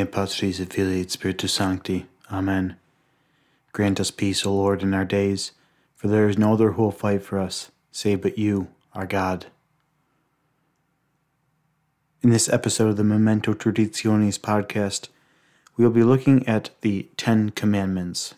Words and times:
nomine 0.00 0.12
Patris 0.12 0.60
et 0.60 0.72
Filii 0.72 1.02
et 1.02 1.10
Spiritus 1.10 1.52
Sancti. 1.52 2.06
Amen. 2.32 2.76
Grant 3.72 4.00
us 4.00 4.10
peace, 4.10 4.46
O 4.46 4.54
Lord, 4.54 4.82
in 4.82 4.94
our 4.94 5.04
days, 5.04 5.52
for 5.94 6.08
there 6.08 6.26
is 6.26 6.38
no 6.38 6.54
other 6.54 6.72
who 6.72 6.82
will 6.84 6.90
fight 6.90 7.22
for 7.22 7.38
us, 7.38 7.70
save 7.92 8.22
but 8.22 8.38
you, 8.38 8.68
our 8.94 9.06
God. 9.06 9.46
In 12.22 12.30
this 12.30 12.48
episode 12.48 12.88
of 12.88 12.96
the 12.96 13.04
Memento 13.04 13.52
Traditionis 13.52 14.38
podcast, 14.38 15.08
we 15.76 15.84
will 15.84 15.92
be 15.92 16.02
looking 16.02 16.48
at 16.48 16.70
the 16.80 17.08
Ten 17.18 17.50
Commandments. 17.50 18.34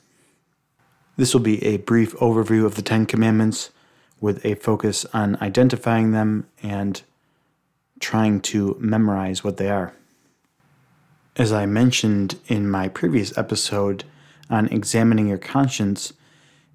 This 1.17 1.33
will 1.33 1.43
be 1.43 1.65
a 1.65 1.77
brief 1.77 2.13
overview 2.17 2.65
of 2.65 2.75
the 2.75 2.83
Ten 2.83 3.07
Commandments 3.07 3.71
with 4.21 4.45
a 4.45 4.57
focus 4.57 5.07
on 5.15 5.37
identifying 5.41 6.11
them 6.11 6.49
and 6.61 7.03
trying 8.01 8.41
to 8.41 8.77
memorize 8.81 9.45
what 9.45 9.59
they 9.59 9.69
are. 9.69 9.93
As 11.37 11.51
I 11.51 11.65
mentioned 11.65 12.39
in 12.47 12.71
my 12.71 12.89
previous 12.89 13.37
episode 13.39 14.05
on 14.51 14.67
examining 14.67 15.29
your 15.29 15.39
conscience, 15.39 16.13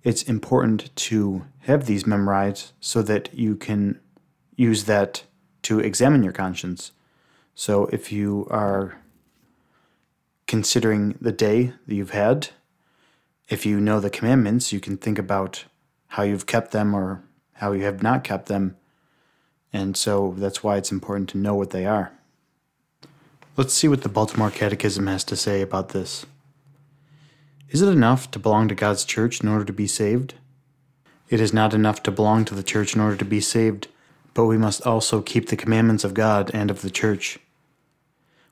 it's 0.04 0.24
important 0.24 0.96
to 0.96 1.46
have 1.60 1.86
these 1.86 2.08
memorized 2.08 2.72
so 2.80 3.04
that 3.04 3.32
you 3.36 3.56
can 3.56 4.00
use 4.56 4.86
that 4.86 5.24
to 5.62 5.80
examine 5.80 6.24
your 6.24 6.34
conscience. 6.34 6.92
So 7.54 7.86
if 7.94 8.12
you 8.12 8.48
are 8.50 9.00
considering 10.48 11.16
the 11.22 11.32
day 11.32 11.74
that 11.86 11.94
you've 11.94 12.10
had, 12.10 12.50
if 13.50 13.64
you 13.64 13.80
know 13.80 14.00
the 14.00 14.10
commandments, 14.10 14.74
you 14.74 14.80
can 14.80 14.98
think 14.98 15.20
about 15.20 15.66
how 16.08 16.24
you've 16.24 16.48
kept 16.48 16.72
them 16.72 16.96
or 16.96 17.24
how 17.54 17.74
you 17.74 17.84
have 17.84 18.02
not 18.02 18.24
kept 18.24 18.48
them. 18.48 18.76
And 19.72 19.96
so 19.96 20.34
that's 20.36 20.64
why 20.64 20.78
it's 20.78 20.92
important 20.92 21.30
to 21.30 21.38
know 21.38 21.54
what 21.54 21.70
they 21.70 21.86
are. 21.86 22.17
Let's 23.58 23.74
see 23.74 23.88
what 23.88 24.04
the 24.04 24.10
Baltimore 24.10 24.52
Catechism 24.52 25.08
has 25.08 25.24
to 25.24 25.36
say 25.36 25.64
about 25.64 25.90
this. 25.90 26.28
Is 27.72 27.82
it 27.82 27.90
enough 27.90 28.30
to 28.30 28.38
belong 28.38 28.68
to 28.68 28.76
God's 28.76 29.04
church 29.04 29.42
in 29.42 29.50
order 29.50 29.66
to 29.66 29.74
be 29.74 29.88
saved? 29.88 30.36
It 31.32 31.42
is 31.42 31.56
not 31.56 31.74
enough 31.74 32.04
to 32.04 32.12
belong 32.12 32.46
to 32.46 32.54
the 32.54 32.62
church 32.62 32.94
in 32.94 33.02
order 33.02 33.16
to 33.16 33.26
be 33.26 33.42
saved, 33.42 33.88
but 34.36 34.46
we 34.46 34.60
must 34.60 34.86
also 34.86 35.24
keep 35.24 35.50
the 35.50 35.56
commandments 35.56 36.04
of 36.04 36.14
God 36.14 36.52
and 36.54 36.70
of 36.70 36.84
the 36.84 36.92
church. 36.92 37.40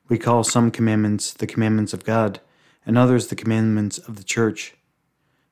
We 0.10 0.18
call 0.18 0.44
some 0.44 0.72
commandments 0.72 1.34
the 1.34 1.46
commandments 1.46 1.94
of 1.94 2.04
God, 2.04 2.40
and 2.84 2.98
others 2.98 3.28
the 3.28 3.36
commandments 3.36 4.00
of 4.00 4.16
the 4.16 4.24
church. 4.24 4.74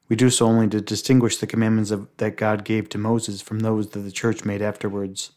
We 0.09 0.15
do 0.15 0.31
so 0.31 0.47
only 0.47 0.67
to 0.69 0.81
distinguish 0.81 1.37
the 1.37 1.45
commandments 1.45 1.91
of, 1.91 2.07
that 2.17 2.37
God 2.37 2.65
gave 2.65 2.89
to 2.89 2.97
Moses 2.97 3.39
from 3.39 3.59
those 3.59 3.91
that 3.91 3.99
the 3.99 4.11
church 4.11 4.45
made 4.45 4.63
afterwards. 4.63 5.31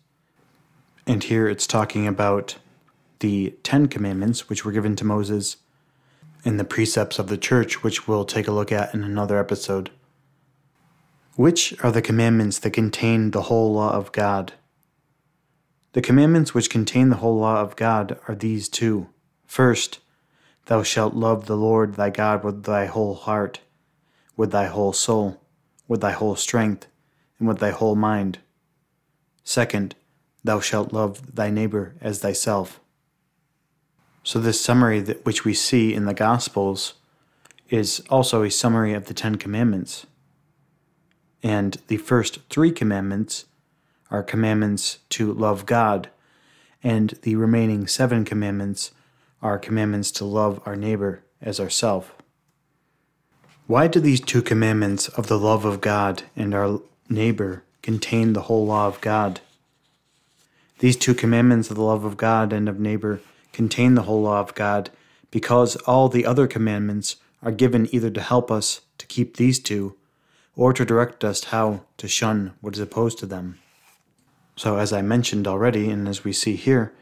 And 1.07 1.23
here 1.23 1.47
it's 1.47 1.67
talking 1.67 2.07
about 2.07 2.57
the 3.21 3.55
Ten 3.63 3.89
Commandments, 3.89 4.49
which 4.49 4.65
were 4.65 4.73
given 4.73 4.97
to 4.97 5.05
Moses, 5.05 5.57
and 6.45 6.61
the 6.61 6.65
precepts 6.65 7.19
of 7.19 7.29
the 7.29 7.39
church, 7.39 7.83
which 7.83 8.07
we'll 8.07 8.25
take 8.25 8.47
a 8.47 8.53
look 8.53 8.71
at 8.71 8.95
in 8.95 9.03
another 9.03 9.39
episode. 9.39 9.91
Which 11.35 11.75
are 11.85 11.93
the 11.93 12.03
commandments 12.03 12.59
that 12.61 12.71
contain 12.71 13.31
the 13.31 13.43
whole 13.43 13.73
law 13.73 13.93
of 13.93 14.13
God? 14.13 14.55
The 15.93 16.03
commandments 16.03 16.55
which 16.55 16.71
contain 16.71 17.09
the 17.09 17.17
whole 17.17 17.39
law 17.39 17.61
of 17.61 17.77
God 17.77 18.19
are 18.29 18.35
these 18.35 18.69
two. 18.69 19.09
First, 19.47 20.01
thou 20.67 20.83
shalt 20.83 21.15
love 21.15 21.47
the 21.47 21.57
Lord 21.57 21.95
thy 21.95 22.11
God 22.11 22.45
with 22.45 22.65
thy 22.65 22.87
whole 22.87 23.15
heart, 23.15 23.61
with 24.37 24.53
thy 24.53 24.67
whole 24.67 24.93
soul, 24.93 25.41
with 25.89 26.01
thy 26.01 26.13
whole 26.13 26.37
strength, 26.37 26.87
and 27.39 27.49
with 27.49 27.59
thy 27.59 27.71
whole 27.71 27.97
mind. 27.97 28.39
Second, 29.43 29.95
thou 30.45 30.61
shalt 30.61 30.93
love 30.93 31.35
thy 31.35 31.51
neighbor 31.51 31.97
as 32.01 32.21
thyself. 32.21 32.81
So, 34.27 34.41
this 34.41 34.61
summary 34.61 34.99
that, 35.03 35.25
which 35.25 35.45
we 35.45 35.55
see 35.55 35.95
in 35.95 36.07
the 36.07 36.13
Gospels 36.13 36.95
is 37.71 38.03
also 38.11 38.43
a 38.43 38.51
summary 38.51 38.93
of 38.93 39.07
the 39.07 39.15
Ten 39.15 39.37
Commandments. 39.37 40.05
And 41.45 41.81
the 41.87 41.99
first 41.99 42.41
three 42.51 42.73
commandments 42.73 43.45
are 44.11 44.25
commandments 44.25 44.99
to 45.11 45.33
love 45.33 45.65
God, 45.65 46.11
and 46.83 47.11
the 47.23 47.37
remaining 47.37 47.87
seven 47.87 48.25
commandments 48.25 48.91
are 49.43 49.61
commandments 49.61 50.11
to 50.11 50.25
love 50.25 50.61
our 50.67 50.75
neighbor 50.75 51.23
as 51.41 51.61
ourself. 51.61 52.13
Why 53.69 53.87
do 53.87 54.01
these 54.01 54.21
two 54.21 54.43
commandments 54.43 55.07
of 55.07 55.29
the 55.29 55.39
love 55.39 55.65
of 55.65 55.81
God 55.81 56.25
and 56.35 56.53
our 56.53 56.81
neighbor 57.09 57.63
contain 57.81 58.33
the 58.33 58.43
whole 58.43 58.67
law 58.67 58.89
of 58.89 59.01
God? 59.01 59.39
These 60.81 60.97
two 60.97 61.15
commandments 61.15 61.71
of 61.71 61.77
the 61.77 61.85
love 61.85 62.05
of 62.05 62.17
God 62.17 62.53
and 62.53 62.69
of 62.69 62.81
neighbor 62.81 63.21
contain 63.57 63.95
the 63.95 64.03
whole 64.03 64.21
law 64.21 64.39
of 64.39 64.55
God, 64.55 64.91
because 65.31 65.77
all 65.87 66.11
the 66.11 66.27
other 66.27 66.47
commandments 66.47 67.17
are 67.43 67.51
given 67.51 67.89
either 67.91 68.11
to 68.11 68.21
help 68.21 68.51
us 68.51 68.83
to 68.99 69.07
keep 69.07 69.39
these 69.39 69.59
two, 69.59 69.97
or 70.55 70.75
to 70.75 70.85
direct 70.85 71.25
us 71.25 71.45
how 71.45 71.81
to 71.97 72.07
shun 72.07 72.53
what 72.61 72.75
is 72.75 72.81
opposed 72.81 73.19
to 73.19 73.25
them. 73.25 73.59
So, 74.57 74.77
as 74.77 74.93
I 74.93 75.01
mentioned 75.01 75.49
already, 75.49 75.89
and 75.89 76.07
as 76.07 76.23
we 76.23 76.35
see 76.35 76.55
here, 76.55 76.93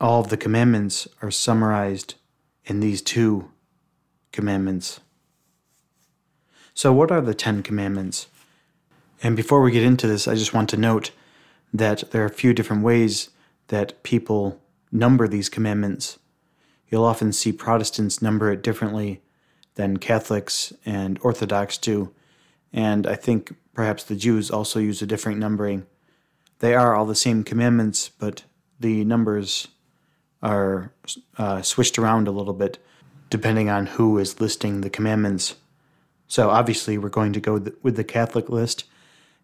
all 0.00 0.20
of 0.20 0.28
the 0.28 0.36
commandments 0.36 1.08
are 1.22 1.30
summarized 1.32 2.14
in 2.64 2.78
these 2.78 3.02
two 3.02 3.50
commandments. 4.30 5.00
So, 6.72 6.92
what 6.92 7.10
are 7.10 7.20
the 7.20 7.34
Ten 7.34 7.64
Commandments? 7.64 8.28
And 9.24 9.34
before 9.34 9.60
we 9.60 9.72
get 9.72 9.82
into 9.82 10.06
this, 10.06 10.28
I 10.28 10.36
just 10.36 10.54
want 10.54 10.68
to 10.70 10.76
note 10.76 11.10
that 11.74 12.12
there 12.12 12.22
are 12.22 12.26
a 12.26 12.42
few 12.42 12.54
different 12.54 12.84
ways 12.84 13.30
that 13.68 14.00
people 14.04 14.60
number 14.90 15.28
these 15.28 15.48
commandments. 15.48 16.18
You'll 16.88 17.04
often 17.04 17.32
see 17.32 17.52
Protestants 17.52 18.22
number 18.22 18.50
it 18.50 18.62
differently 18.62 19.20
than 19.74 19.98
Catholics 19.98 20.72
and 20.84 21.18
Orthodox 21.22 21.78
do, 21.78 22.12
and 22.72 23.06
I 23.06 23.14
think 23.14 23.54
perhaps 23.74 24.02
the 24.04 24.16
Jews 24.16 24.50
also 24.50 24.80
use 24.80 25.02
a 25.02 25.06
different 25.06 25.38
numbering. 25.38 25.86
They 26.58 26.74
are 26.74 26.94
all 26.94 27.06
the 27.06 27.14
same 27.14 27.44
commandments, 27.44 28.08
but 28.08 28.44
the 28.80 29.04
numbers 29.04 29.68
are 30.42 30.92
uh, 31.36 31.62
switched 31.62 31.98
around 31.98 32.28
a 32.28 32.32
little 32.32 32.54
bit 32.54 32.78
depending 33.30 33.68
on 33.68 33.86
who 33.86 34.18
is 34.18 34.40
listing 34.40 34.80
the 34.80 34.90
commandments. 34.90 35.56
So 36.26 36.50
obviously, 36.50 36.98
we're 36.98 37.08
going 37.08 37.32
to 37.34 37.40
go 37.40 37.62
with 37.82 37.96
the 37.96 38.04
Catholic 38.04 38.48
list, 38.48 38.84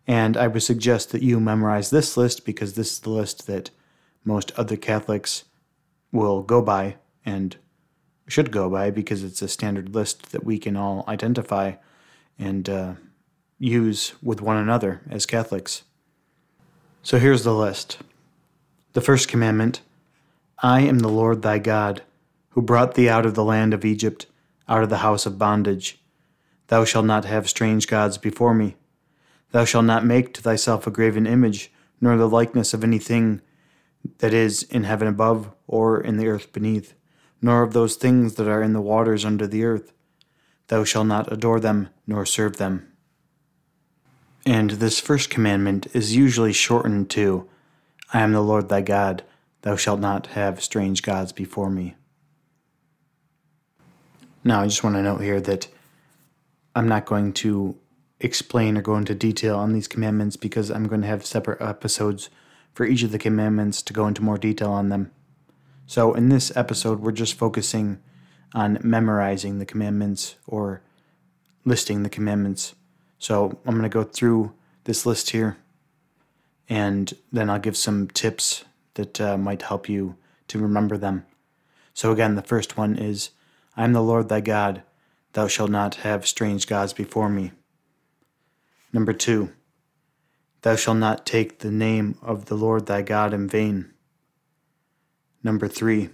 and 0.07 0.37
I 0.37 0.49
would 0.49 0.63
suggest 0.63 1.13
that 1.13 1.23
you 1.23 1.41
memorize 1.41 1.91
this 1.91 2.17
list 2.17 2.45
because 2.45 2.75
this 2.75 2.93
is 2.93 3.01
the 3.01 3.11
list 3.11 3.47
that 3.47 3.71
most 4.25 4.53
other 4.57 4.77
Catholics 4.77 5.45
will 6.13 6.43
go 6.43 6.63
by 6.63 6.97
and 7.25 7.57
should 8.27 8.51
go 8.51 8.71
by 8.71 8.91
because 8.91 9.23
it's 9.23 9.43
a 9.43 9.49
standard 9.49 9.95
list 9.95 10.33
that 10.33 10.45
we 10.45 10.59
can 10.59 10.77
all 10.77 11.05
identify 11.07 11.75
and 12.39 12.69
uh, 12.69 12.95
use 13.59 14.15
with 14.23 14.41
one 14.41 14.57
another 14.57 15.03
as 15.11 15.27
Catholics. 15.27 15.83
So 17.03 17.19
here's 17.19 17.45
the 17.45 17.55
list. 17.55 17.99
The 18.95 19.01
first 19.01 19.29
commandment 19.29 19.81
I 20.63 20.81
am 20.81 21.01
the 21.01 21.09
Lord 21.09 21.43
thy 21.43 21.59
God, 21.59 22.03
who 22.51 22.63
brought 22.63 22.95
thee 22.95 23.09
out 23.09 23.27
of 23.27 23.35
the 23.35 23.45
land 23.45 23.75
of 23.75 23.85
Egypt, 23.85 24.27
out 24.69 24.83
of 24.83 24.89
the 24.89 24.99
house 24.99 25.27
of 25.27 25.39
bondage. 25.39 26.01
Thou 26.69 26.85
shalt 26.85 27.05
not 27.05 27.27
have 27.27 27.49
strange 27.49 27.87
gods 27.87 28.17
before 28.17 28.55
me. 28.55 28.77
Thou 29.51 29.65
shalt 29.65 29.85
not 29.85 30.07
make 30.07 30.33
to 30.35 30.41
thyself 30.41 30.87
a 30.87 30.91
graven 30.91 31.27
image, 31.27 31.71
nor 32.01 32.17
the 32.17 32.29
likeness 32.29 32.73
of 32.73 32.83
anything 32.83 33.43
that 34.19 34.35
is 34.35 34.63
in 34.65 34.85
heaven 34.85 35.09
above 35.09 35.51
or 35.67 36.01
in 36.01 36.17
the 36.17 36.29
earth 36.29 36.53
beneath, 36.53 36.95
nor 37.41 37.63
of 37.63 37.73
those 37.73 37.97
things 37.97 38.35
that 38.35 38.49
are 38.49 38.63
in 38.63 38.73
the 38.73 38.81
waters 38.81 39.25
under 39.25 39.47
the 39.47 39.65
earth. 39.65 39.93
Thou 40.69 40.85
shalt 40.85 41.07
not 41.07 41.33
adore 41.33 41.61
them 41.61 41.89
nor 42.07 42.25
serve 42.25 42.57
them. 42.57 42.91
And 44.47 44.71
this 44.71 45.01
first 45.01 45.31
commandment 45.31 45.87
is 45.95 46.17
usually 46.17 46.53
shortened 46.53 47.11
to 47.11 47.49
I 48.13 48.21
am 48.21 48.33
the 48.33 48.41
Lord 48.43 48.69
thy 48.69 48.83
God, 48.83 49.25
thou 49.63 49.77
shalt 49.77 50.01
not 50.01 50.29
have 50.29 50.63
strange 50.63 51.03
gods 51.03 51.33
before 51.33 51.71
me. 51.71 51.97
Now, 54.45 54.61
I 54.61 54.67
just 54.67 54.85
want 54.85 54.97
to 54.97 55.03
note 55.03 55.23
here 55.23 55.41
that 55.41 55.69
I'm 56.77 56.87
not 56.87 57.07
going 57.07 57.33
to 57.35 57.77
explain 58.21 58.77
or 58.77 58.83
go 58.83 58.97
into 58.97 59.15
detail 59.15 59.59
on 59.59 59.73
these 59.73 59.89
commandments 59.89 60.37
because 60.37 60.71
I'm 60.71 60.87
going 60.87 61.01
to 61.01 61.07
have 61.07 61.25
separate 61.25 61.63
episodes 61.63 62.29
for 62.75 62.85
each 62.85 63.03
of 63.03 63.13
the 63.13 63.19
commandments 63.19 63.81
to 63.83 63.93
go 63.93 64.07
into 64.07 64.23
more 64.23 64.39
detail 64.39 64.71
on 64.71 64.89
them. 64.89 65.11
So, 65.87 66.15
in 66.15 66.29
this 66.29 66.55
episode, 66.57 67.01
we're 67.01 67.13
just 67.13 67.35
focusing 67.35 68.01
on 68.53 68.79
memorizing 68.83 69.59
the 69.59 69.67
commandments 69.67 70.37
or 70.47 70.83
listing 71.65 72.03
the 72.03 72.11
commandments. 72.11 72.75
So, 73.19 73.59
I'm 73.65 73.75
going 73.75 73.83
to 73.83 73.89
go 73.89 74.03
through 74.03 74.53
this 74.85 75.07
list 75.07 75.31
here 75.31 75.57
and 76.69 77.13
then 77.31 77.51
I'll 77.51 77.59
give 77.59 77.77
some 77.77 78.09
tips 78.09 78.65
that 78.95 79.21
uh, 79.21 79.37
might 79.37 79.63
help 79.63 79.89
you 79.89 80.17
to 80.49 80.59
remember 80.59 80.97
them. 80.97 81.27
So, 81.93 82.13
again, 82.13 82.35
the 82.35 82.43
first 82.43 82.77
one 82.77 82.97
is 82.97 83.31
I 83.77 83.85
am 83.85 83.93
the 83.93 84.03
Lord 84.03 84.29
thy 84.29 84.41
God, 84.41 84.83
thou 85.33 85.49
shalt 85.49 85.71
not 85.71 85.97
have 85.97 86.27
strange 86.27 86.67
gods 86.67 86.93
before 86.93 87.29
me. 87.29 87.53
Number 88.93 89.13
two, 89.13 89.53
Thou 90.65 90.77
shalt 90.77 90.99
not 90.99 91.25
take 91.25 91.59
the 91.61 91.71
name 91.71 92.19
of 92.21 92.47
the 92.47 92.57
Lord 92.57 92.87
thy 92.87 93.03
God 93.03 93.33
in 93.33 93.49
vain. 93.49 93.93
Number 95.43 95.69
three, 95.69 96.11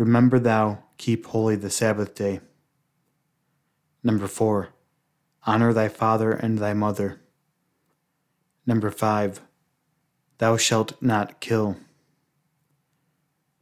Remember 0.00 0.38
thou 0.38 0.78
keep 0.96 1.26
holy 1.26 1.56
the 1.56 1.68
Sabbath 1.68 2.14
day. 2.14 2.40
Number 4.02 4.26
four, 4.26 4.70
honor 5.44 5.74
thy 5.74 5.88
father 5.88 6.32
and 6.32 6.56
thy 6.56 6.72
mother. 6.72 7.20
Number 8.64 8.90
five, 8.90 9.42
thou 10.38 10.56
shalt 10.56 10.94
not 11.02 11.38
kill. 11.40 11.76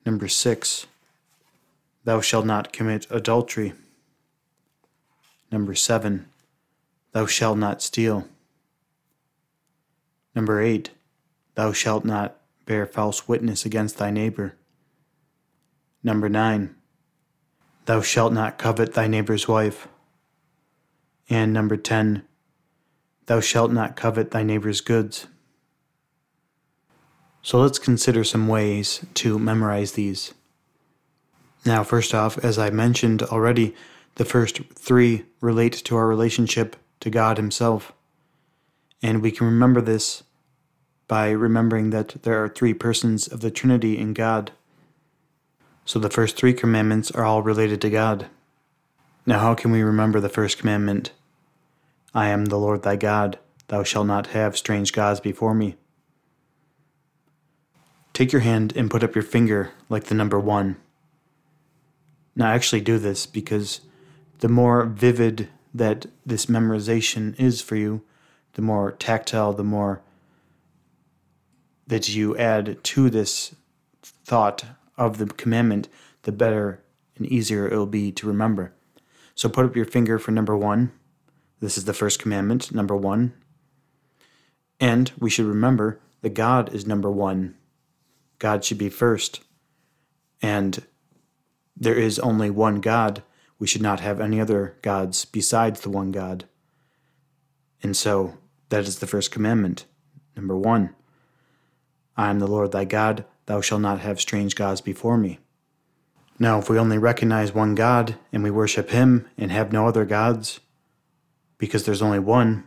Number 0.07 0.29
six, 0.29 0.87
thou 2.05 2.21
shalt 2.21 2.47
not 2.47 2.73
commit 2.73 3.09
adultery. 3.11 3.73
Number 5.51 5.75
seven, 5.75 6.27
thou 7.11 7.27
shalt 7.27 7.59
not 7.59 7.83
steal. 7.83 8.29
Number 10.39 10.63
eight, 10.63 10.91
thou 11.57 11.73
shalt 11.73 12.05
not 12.05 12.37
bear 12.65 12.87
false 12.87 13.27
witness 13.27 13.65
against 13.65 13.99
thy 13.99 14.13
neighbor. 14.13 14.55
Number 16.05 16.29
nine, 16.29 16.77
thou 17.87 18.03
shalt 18.03 18.33
not 18.33 18.57
covet 18.57 18.95
thy 18.95 19.09
neighbor's 19.09 19.49
wife. 19.49 19.89
And 21.29 21.53
number 21.53 21.77
10, 21.77 22.23
thou 23.27 23.41
shalt 23.41 23.73
not 23.73 23.97
covet 23.97 24.31
thy 24.31 24.45
neighbor's 24.45 24.81
goods. 24.81 25.27
So 27.43 27.59
let's 27.59 27.81
consider 27.81 28.23
some 28.23 28.47
ways 28.47 29.05
to 29.15 29.41
memorize 29.41 29.95
these. 29.95 30.35
Now, 31.67 31.83
first 31.83 32.15
off, 32.15 32.39
as 32.45 32.61
I 32.61 32.71
mentioned 32.71 33.25
already, 33.25 33.75
the 34.15 34.25
first 34.25 34.61
three 34.77 35.25
relate 35.41 35.73
to 35.73 35.97
our 35.97 36.07
relationship 36.07 36.77
to 37.01 37.11
God 37.11 37.39
Himself. 37.39 37.93
And 39.03 39.21
we 39.21 39.33
can 39.33 39.47
remember 39.47 39.81
this 39.81 40.23
by 41.09 41.31
remembering 41.31 41.91
that 41.91 42.23
there 42.23 42.43
are 42.43 42.49
three 42.49 42.75
persons 42.75 43.27
of 43.27 43.41
the 43.41 43.51
Trinity 43.51 43.99
in 43.99 44.13
God. 44.13 44.53
So 45.85 45.99
the 45.99 46.11
first 46.11 46.37
three 46.37 46.53
commandments 46.53 47.11
are 47.11 47.25
all 47.25 47.43
related 47.43 47.81
to 47.81 47.91
God. 47.91 48.27
Now, 49.27 49.41
how 49.41 49.55
can 49.55 49.71
we 49.71 49.83
remember 49.83 50.21
the 50.21 50.29
first 50.29 50.59
commandment? 50.59 51.13
I 52.15 52.29
am 52.29 52.47
the 52.47 52.59
Lord 52.59 52.83
thy 52.83 52.97
God, 52.97 53.39
thou 53.69 53.83
shalt 53.83 54.07
not 54.07 54.29
have 54.29 54.57
strange 54.57 54.93
gods 54.93 55.21
before 55.21 55.55
me. 55.55 55.77
Take 58.13 58.33
your 58.33 58.43
hand 58.43 58.73
and 58.77 58.91
put 58.91 59.05
up 59.05 59.15
your 59.15 59.23
finger 59.23 59.73
like 59.89 60.05
the 60.05 60.15
number 60.15 60.39
one. 60.39 60.77
Now, 62.35 62.51
I 62.51 62.55
actually, 62.55 62.81
do 62.81 62.99
this 62.99 63.27
because 63.27 63.81
the 64.41 64.49
more 64.49 64.85
vivid 64.85 65.49
that 65.75 66.07
this 66.25 66.47
memorization 66.47 67.39
is 67.39 67.61
for 67.61 67.77
you, 67.77 68.03
the 68.55 68.63
more 68.63 68.93
tactile, 68.93 69.53
the 69.53 69.65
more 69.65 70.03
that 71.89 72.09
you 72.09 72.37
add 72.37 72.83
to 72.85 73.11
this 73.11 73.55
thought 74.03 74.65
of 74.97 75.19
the 75.19 75.27
commandment, 75.27 75.89
the 76.23 76.33
better 76.33 76.83
and 77.17 77.27
easier 77.27 77.67
it 77.67 77.77
will 77.77 77.87
be 77.87 78.13
to 78.13 78.27
remember. 78.27 78.73
So 79.35 79.49
put 79.49 79.65
up 79.65 79.75
your 79.75 79.85
finger 79.85 80.19
for 80.19 80.31
number 80.31 80.57
one. 80.57 80.93
This 81.61 81.77
is 81.77 81.87
the 81.87 81.95
first 81.95 82.21
commandment, 82.21 82.73
number 82.73 82.97
one. 82.97 83.33
And 84.79 85.11
we 85.19 85.31
should 85.31 85.47
remember 85.47 85.99
that 86.21 86.35
God 86.35 86.73
is 86.73 86.87
number 86.87 87.11
one. 87.11 87.57
God 88.39 88.65
should 88.65 88.79
be 88.79 88.91
first. 88.91 89.41
And 90.43 90.85
there 91.77 91.95
is 91.95 92.19
only 92.19 92.51
one 92.51 92.81
God. 92.81 93.23
We 93.59 93.67
should 93.67 93.83
not 93.83 94.01
have 94.01 94.21
any 94.21 94.41
other 94.41 94.77
gods 94.83 95.25
besides 95.25 95.81
the 95.81 95.91
one 95.91 96.13
God. 96.13 96.45
And 97.83 97.97
so 97.97 98.39
that 98.69 98.85
is 98.85 98.99
the 98.99 99.07
first 99.07 99.31
commandment. 99.31 99.85
Number 100.37 100.57
one 100.57 100.95
I 102.19 102.31
am 102.31 102.41
the 102.41 102.49
Lord 102.49 102.73
thy 102.73 102.85
God. 102.85 103.25
Thou 103.47 103.61
shalt 103.61 103.81
not 103.81 104.01
have 104.01 104.21
strange 104.21 104.57
gods 104.57 104.81
before 104.81 105.17
me. 105.17 105.39
Now, 106.39 106.59
if 106.59 106.69
we 106.69 106.79
only 106.79 106.99
recognize 106.99 107.55
one 107.55 107.77
God 107.77 108.17
and 108.33 108.43
we 108.43 108.51
worship 108.51 108.91
him 108.91 109.27
and 109.39 109.53
have 109.53 109.73
no 109.73 109.87
other 109.87 110.05
gods, 110.05 110.59
because 111.59 111.85
there's 111.85 112.03
only 112.03 112.19
one, 112.19 112.65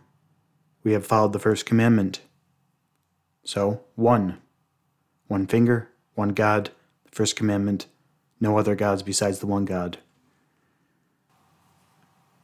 we 0.83 0.93
have 0.93 1.05
followed 1.05 1.33
the 1.33 1.39
first 1.39 1.65
commandment. 1.65 2.21
So, 3.43 3.81
one. 3.95 4.39
One 5.27 5.47
finger, 5.47 5.89
one 6.15 6.29
God, 6.29 6.71
the 7.05 7.11
first 7.11 7.35
commandment, 7.35 7.87
no 8.39 8.57
other 8.57 8.75
gods 8.75 9.03
besides 9.03 9.39
the 9.39 9.47
one 9.47 9.65
God. 9.65 9.97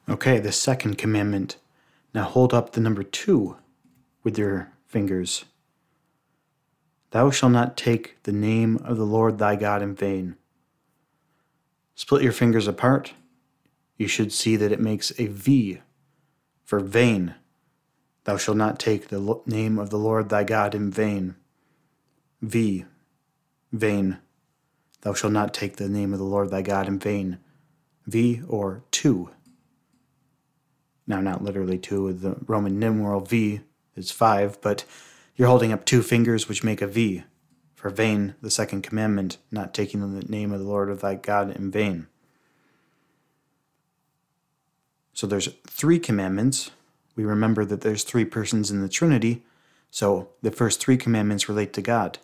Okay, 0.10 0.40
the 0.40 0.52
second 0.52 0.98
commandment. 0.98 1.58
Now 2.14 2.24
hold 2.24 2.54
up 2.54 2.72
the 2.72 2.82
number 2.82 3.04
two 3.04 3.58
with 4.24 4.38
your 4.38 4.72
fingers. 4.86 5.46
Thou 7.12 7.32
shalt 7.32 7.54
not 7.54 7.78
take 7.78 8.22
the 8.24 8.32
name 8.32 8.78
of 8.78 8.98
the 8.98 9.06
Lord 9.06 9.38
thy 9.38 9.56
God 9.56 9.82
in 9.82 9.96
vain. 9.96 10.36
Split 11.96 12.22
your 12.22 12.32
fingers 12.32 12.68
apart. 12.68 13.14
You 13.98 14.08
should 14.08 14.32
see 14.32 14.56
that 14.56 14.72
it 14.72 14.80
makes 14.80 15.12
a 15.18 15.28
V 15.28 15.82
for 16.64 16.80
vain. 16.80 17.36
Thou 18.26 18.38
shalt 18.38 18.58
not 18.58 18.78
take 18.78 19.08
the 19.08 19.42
name 19.46 19.80
of 19.80 19.90
the 19.90 19.98
Lord 19.98 20.30
thy 20.30 20.44
God 20.44 20.76
in 20.76 20.92
vain. 20.92 21.36
V. 22.42 22.86
Vain. 23.72 24.20
Thou 25.02 25.14
shalt 25.14 25.34
not 25.34 25.54
take 25.54 25.78
the 25.78 25.90
name 25.90 26.14
of 26.14 26.20
the 26.20 26.26
Lord 26.26 26.52
thy 26.52 26.62
God 26.62 26.88
in 26.88 27.00
vain. 27.00 27.40
V 28.06 28.42
or 28.48 28.84
two. 28.92 29.30
Now, 31.08 31.22
not 31.22 31.44
literally 31.44 31.78
two, 31.78 32.12
the 32.12 32.36
Roman 32.46 32.80
numeral 32.80 33.22
V 33.22 33.62
is 33.96 34.12
five, 34.12 34.60
but 34.62 34.84
you're 35.38 35.48
holding 35.48 35.72
up 35.72 35.86
two 35.86 36.02
fingers 36.02 36.50
which 36.50 36.64
make 36.64 36.82
a 36.82 36.88
V. 36.88 37.24
For 37.76 37.92
vain, 37.92 38.34
the 38.42 38.50
second 38.50 38.82
commandment, 38.82 39.38
not 39.52 39.74
taking 39.74 40.02
the 40.02 40.26
name 40.26 40.52
of 40.52 40.60
the 40.60 40.66
Lord 40.66 40.90
of 40.90 41.02
thy 41.02 41.14
God 41.14 41.56
in 41.56 41.70
vain. 41.70 42.08
So 45.14 45.28
there's 45.28 45.50
three 45.68 46.00
commandments. 46.00 46.72
We 47.16 47.24
remember 47.24 47.66
that 47.66 47.82
there's 47.82 48.04
three 48.04 48.26
persons 48.26 48.72
in 48.72 48.82
the 48.82 48.90
Trinity, 48.90 49.44
so 49.92 50.30
the 50.42 50.52
first 50.52 50.80
three 50.80 50.98
commandments 50.98 51.48
relate 51.48 51.72
to 51.74 51.82
God. 51.82 52.18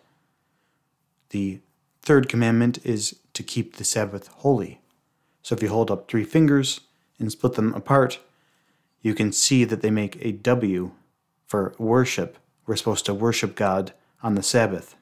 The 1.30 1.60
third 2.02 2.28
commandment 2.28 2.78
is 2.84 3.16
to 3.32 3.42
keep 3.42 3.76
the 3.76 3.84
Sabbath 3.84 4.26
holy. 4.28 4.80
So 5.42 5.54
if 5.54 5.62
you 5.62 5.68
hold 5.68 5.90
up 5.90 6.08
three 6.08 6.24
fingers 6.24 6.80
and 7.18 7.30
split 7.30 7.54
them 7.54 7.74
apart, 7.74 8.18
you 9.02 9.14
can 9.14 9.32
see 9.32 9.64
that 9.64 9.82
they 9.82 9.90
make 9.90 10.16
a 10.24 10.32
W 10.32 10.92
for 11.46 11.74
worship. 11.78 12.38
We're 12.66 12.76
supposed 12.76 13.06
to 13.06 13.14
worship 13.14 13.54
God 13.54 13.92
on 14.22 14.34
the 14.34 14.42
Sabbath. 14.42 14.96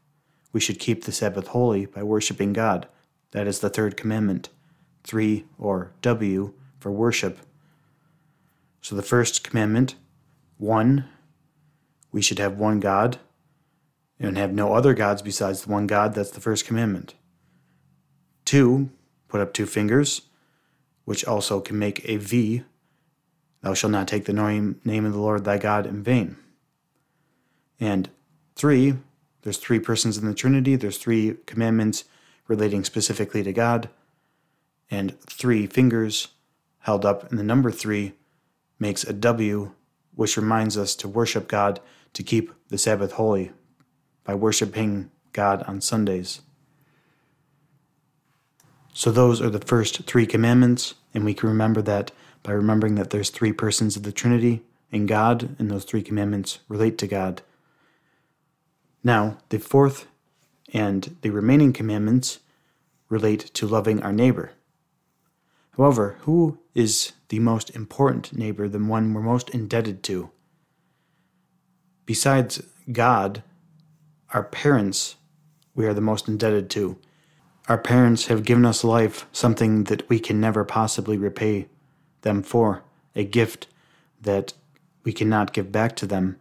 We 0.52 0.60
should 0.60 0.78
keep 0.78 1.04
the 1.04 1.12
Sabbath 1.12 1.48
holy 1.48 1.86
by 1.86 2.02
worshiping 2.02 2.52
God. 2.52 2.88
That 3.30 3.46
is 3.46 3.60
the 3.60 3.70
third 3.70 3.96
commandment. 3.96 4.48
Three, 5.04 5.46
or 5.58 5.92
W, 6.02 6.52
for 6.78 6.90
worship 6.90 7.38
so 8.82 8.96
the 8.96 9.02
first 9.02 9.44
commandment, 9.44 9.94
one, 10.58 11.08
we 12.10 12.20
should 12.20 12.40
have 12.40 12.58
one 12.58 12.80
God 12.80 13.18
and 14.18 14.36
have 14.36 14.52
no 14.52 14.74
other 14.74 14.92
gods 14.92 15.22
besides 15.22 15.62
the 15.62 15.72
one 15.72 15.86
God. 15.86 16.14
That's 16.14 16.32
the 16.32 16.40
first 16.40 16.66
commandment. 16.66 17.14
Two, 18.44 18.90
put 19.28 19.40
up 19.40 19.54
two 19.54 19.66
fingers, 19.66 20.22
which 21.04 21.24
also 21.24 21.60
can 21.60 21.78
make 21.78 22.04
a 22.08 22.16
V. 22.16 22.64
Thou 23.62 23.72
shalt 23.74 23.92
not 23.92 24.08
take 24.08 24.24
the 24.24 24.32
name, 24.32 24.80
name 24.84 25.04
of 25.04 25.12
the 25.12 25.20
Lord 25.20 25.44
thy 25.44 25.58
God 25.58 25.86
in 25.86 26.02
vain. 26.02 26.36
And 27.80 28.10
three, 28.54 28.94
there's 29.42 29.58
three 29.58 29.80
persons 29.80 30.18
in 30.18 30.26
the 30.26 30.34
Trinity, 30.34 30.76
there's 30.76 30.98
three 30.98 31.36
commandments 31.46 32.04
relating 32.46 32.84
specifically 32.84 33.42
to 33.42 33.52
God, 33.52 33.88
and 34.90 35.18
three 35.20 35.66
fingers 35.66 36.28
held 36.80 37.04
up 37.04 37.30
in 37.30 37.38
the 37.38 37.42
number 37.42 37.70
three 37.70 38.12
makes 38.78 39.04
a 39.04 39.12
W, 39.12 39.72
which 40.14 40.36
reminds 40.36 40.76
us 40.76 40.94
to 40.96 41.08
worship 41.08 41.48
God, 41.48 41.80
to 42.12 42.22
keep 42.22 42.52
the 42.68 42.78
Sabbath 42.78 43.12
holy 43.12 43.52
by 44.24 44.34
worshiping 44.34 45.10
God 45.32 45.62
on 45.64 45.80
Sundays. 45.80 46.42
So 48.92 49.10
those 49.10 49.40
are 49.40 49.50
the 49.50 49.58
first 49.58 50.04
three 50.04 50.26
commandments, 50.26 50.94
and 51.14 51.24
we 51.24 51.34
can 51.34 51.48
remember 51.48 51.80
that 51.82 52.10
by 52.42 52.52
remembering 52.52 52.96
that 52.96 53.10
there's 53.10 53.30
three 53.30 53.52
persons 53.52 53.96
of 53.96 54.02
the 54.02 54.12
Trinity 54.12 54.62
in 54.90 55.06
God, 55.06 55.56
and 55.58 55.70
those 55.70 55.84
three 55.84 56.02
commandments 56.02 56.58
relate 56.68 56.98
to 56.98 57.06
God. 57.06 57.40
Now, 59.04 59.38
the 59.48 59.58
fourth 59.58 60.06
and 60.72 61.16
the 61.22 61.30
remaining 61.30 61.72
commandments 61.72 62.38
relate 63.08 63.52
to 63.54 63.66
loving 63.66 64.02
our 64.02 64.12
neighbor. 64.12 64.52
However, 65.76 66.16
who 66.20 66.58
is 66.74 67.12
the 67.28 67.38
most 67.38 67.70
important 67.70 68.32
neighbor, 68.32 68.68
the 68.68 68.78
one 68.78 69.12
we're 69.12 69.22
most 69.22 69.50
indebted 69.50 70.02
to? 70.04 70.30
Besides 72.06 72.62
God, 72.90 73.42
our 74.32 74.42
parents, 74.44 75.16
we 75.74 75.86
are 75.86 75.94
the 75.94 76.00
most 76.00 76.28
indebted 76.28 76.68
to. 76.70 76.98
Our 77.68 77.78
parents 77.78 78.26
have 78.26 78.44
given 78.44 78.64
us 78.64 78.84
life, 78.84 79.26
something 79.32 79.84
that 79.84 80.08
we 80.08 80.18
can 80.18 80.40
never 80.40 80.64
possibly 80.64 81.16
repay 81.16 81.68
them 82.22 82.42
for, 82.42 82.82
a 83.14 83.24
gift 83.24 83.66
that 84.20 84.52
we 85.04 85.12
cannot 85.12 85.52
give 85.52 85.72
back 85.72 85.96
to 85.96 86.06
them. 86.06 86.36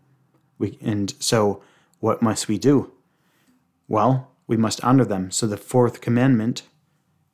We, 0.57 0.77
and 0.81 1.13
so, 1.19 1.61
what 2.01 2.21
must 2.21 2.49
we 2.49 2.57
do? 2.57 2.91
Well, 3.87 4.31
we 4.45 4.57
must 4.57 4.83
honor 4.83 5.05
them. 5.05 5.31
So, 5.31 5.47
the 5.47 5.55
fourth 5.55 6.01
commandment 6.01 6.63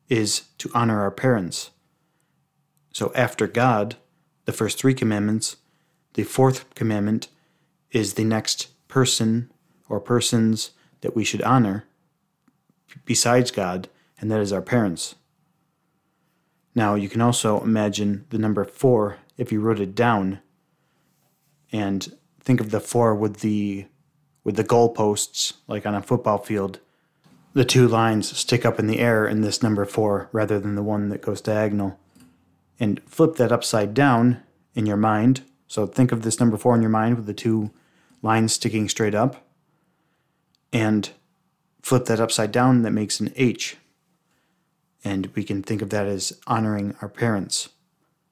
is 0.10 0.44
to 0.60 0.72
honor 0.74 1.02
our 1.02 1.12
parents. 1.12 1.72
So 2.98 3.12
after 3.14 3.48
God, 3.48 3.96
the 4.46 4.52
first 4.52 4.80
three 4.80 4.94
commandments, 4.94 5.58
the 6.14 6.24
fourth 6.24 6.74
commandment 6.74 7.28
is 7.92 8.14
the 8.14 8.24
next 8.24 8.70
person 8.88 9.52
or 9.90 10.00
persons 10.00 10.72
that 11.02 11.16
we 11.16 11.24
should 11.24 11.42
honor 11.44 11.86
besides 13.06 13.52
God, 13.52 13.90
and 14.20 14.32
that 14.32 14.40
is 14.40 14.52
our 14.52 14.62
parents. 14.62 15.16
Now, 16.74 16.96
you 16.96 17.10
can 17.10 17.22
also 17.22 17.62
imagine 17.62 18.26
the 18.30 18.38
number 18.38 18.64
four 18.64 19.18
if 19.38 19.52
you 19.52 19.62
wrote 19.62 19.80
it 19.80 19.94
down 19.94 20.40
and 21.72 22.18
think 22.40 22.60
of 22.60 22.72
the 22.72 22.80
four 22.80 23.14
with 23.14 23.42
the 23.42 23.86
with 24.48 24.56
the 24.56 24.64
goalposts 24.64 25.54
like 25.68 25.86
on 25.86 25.94
a 25.94 26.02
football 26.02 26.38
field 26.38 26.80
the 27.58 27.66
two 27.66 27.88
lines 27.88 28.38
stick 28.38 28.66
up 28.68 28.78
in 28.78 28.86
the 28.86 29.00
air 29.00 29.26
in 29.26 29.42
this 29.42 29.64
number 29.64 29.84
four 29.84 30.30
rather 30.32 30.60
than 30.60 30.76
the 30.76 30.84
one 30.84 31.10
that 31.10 31.24
goes 31.24 31.42
diagonal. 31.42 32.00
And 32.80 33.02
flip 33.08 33.38
that 33.38 33.52
upside 33.52 33.96
down 33.96 34.44
in 34.76 34.86
your 34.86 34.96
mind. 34.96 35.42
So 35.66 35.88
think 35.88 36.12
of 36.12 36.22
this 36.22 36.40
number 36.40 36.56
four 36.56 36.76
in 36.76 36.82
your 36.82 36.92
mind 36.92 37.16
with 37.16 37.26
the 37.26 37.34
two 37.34 37.72
lines 38.22 38.54
sticking 38.54 38.88
straight 38.88 39.16
up. 39.16 39.44
And 40.72 41.10
flip 41.82 42.06
that 42.06 42.20
upside 42.20 42.52
down 42.52 42.84
that 42.84 42.92
makes 42.92 43.20
an 43.20 43.34
h. 43.36 43.78
And 45.04 45.26
we 45.34 45.44
can 45.44 45.64
think 45.64 45.82
of 45.82 45.90
that 45.90 46.06
as 46.06 46.40
honoring 46.46 46.96
our 47.02 47.10
parents. 47.10 47.70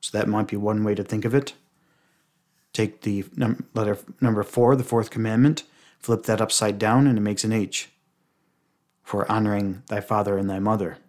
So 0.01 0.15
that 0.15 0.27
might 0.27 0.49
be 0.49 0.55
one 0.55 0.83
way 0.83 0.93
to 0.93 1.03
think 1.03 1.25
of 1.25 1.33
it. 1.33 1.53
Take 2.73 3.01
the 3.01 3.25
num- 3.35 3.65
letter 3.73 3.97
number 4.21 4.43
four, 4.43 4.75
the 4.75 4.83
fourth 4.83 5.09
commandment, 5.09 5.63
flip 6.05 6.23
that 6.23 6.39
upside 6.39 6.77
down, 6.77 7.07
and 7.07 7.17
it 7.17 7.21
makes 7.21 7.43
an 7.43 7.51
H 7.51 7.89
for 9.01 9.29
honoring 9.31 9.81
thy 9.87 10.01
father 10.01 10.37
and 10.37 10.47
thy 10.47 10.59
mother. 10.59 10.99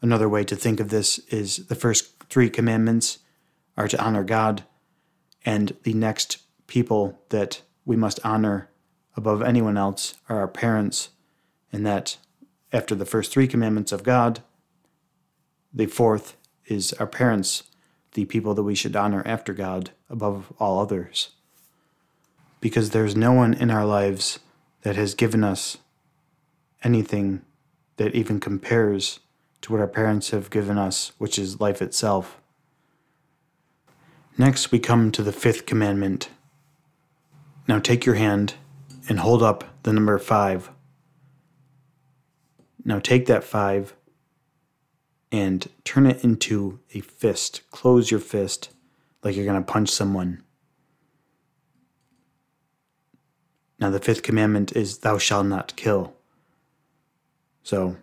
Another 0.00 0.28
way 0.28 0.42
to 0.42 0.56
think 0.56 0.80
of 0.80 0.88
this 0.88 1.18
is 1.28 1.68
the 1.68 1.76
first 1.76 2.24
three 2.28 2.50
commandments 2.50 3.20
are 3.76 3.86
to 3.86 4.02
honor 4.02 4.24
God, 4.24 4.64
and 5.44 5.76
the 5.84 5.94
next 5.94 6.38
people 6.66 7.20
that 7.28 7.62
we 7.84 7.94
must 7.94 8.18
honor 8.24 8.68
above 9.16 9.42
anyone 9.42 9.76
else 9.76 10.14
are 10.28 10.40
our 10.40 10.48
parents, 10.48 11.10
and 11.72 11.86
that 11.86 12.16
after 12.72 12.96
the 12.96 13.06
first 13.06 13.30
three 13.30 13.46
commandments 13.46 13.92
of 13.92 14.02
God, 14.02 14.42
the 15.72 15.86
fourth 15.86 16.36
is 16.66 16.92
our 16.94 17.06
parents 17.06 17.62
the 18.14 18.24
people 18.24 18.54
that 18.54 18.64
we 18.64 18.74
should 18.74 18.96
honor 18.96 19.22
after 19.24 19.54
God 19.54 19.90
above 20.10 20.52
all 20.58 20.80
others. 20.80 21.30
Because 22.62 22.90
there's 22.90 23.14
no 23.14 23.32
one 23.32 23.52
in 23.52 23.70
our 23.70 23.84
lives 23.84 24.38
that 24.82 24.96
has 24.96 25.14
given 25.14 25.44
us 25.44 25.76
anything 26.82 27.42
that 27.96 28.14
even 28.14 28.40
compares 28.40 29.20
to 29.60 29.72
what 29.72 29.80
our 29.80 29.86
parents 29.86 30.30
have 30.30 30.48
given 30.48 30.78
us, 30.78 31.12
which 31.18 31.38
is 31.38 31.60
life 31.60 31.82
itself. 31.82 32.40
Next, 34.38 34.72
we 34.72 34.78
come 34.78 35.12
to 35.12 35.22
the 35.22 35.32
fifth 35.32 35.66
commandment. 35.66 36.30
Now 37.68 37.78
take 37.78 38.06
your 38.06 38.14
hand 38.14 38.54
and 39.08 39.18
hold 39.18 39.42
up 39.42 39.64
the 39.82 39.92
number 39.92 40.18
five. 40.18 40.70
Now 42.84 42.98
take 42.98 43.26
that 43.26 43.44
five 43.44 43.94
and 45.32 45.68
turn 45.84 46.06
it 46.06 46.22
into 46.22 46.78
a 46.94 47.00
fist. 47.00 47.62
Close 47.70 48.10
your 48.10 48.20
fist 48.20 48.70
like 49.22 49.34
you're 49.34 49.44
going 49.44 49.62
to 49.62 49.72
punch 49.72 49.90
someone. 49.90 50.42
Now, 53.82 53.90
the 53.90 53.98
fifth 53.98 54.22
commandment 54.22 54.76
is, 54.76 54.98
Thou 54.98 55.18
shalt 55.18 55.46
not 55.46 55.74
kill. 55.74 56.14
So, 57.64 57.96